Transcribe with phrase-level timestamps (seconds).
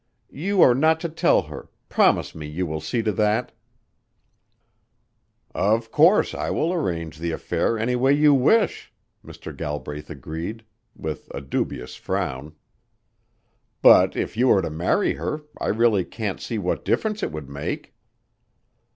[0.33, 3.51] You are not to tell her promise me you will see to that."
[5.53, 8.91] "Of course I will arrange the affair any way you wish,"
[9.23, 9.55] Mr.
[9.55, 12.55] Galbraith agreed, with a dubious frown.
[13.83, 17.47] "But if you are to marry her, I really can't see what difference it would
[17.47, 17.93] make."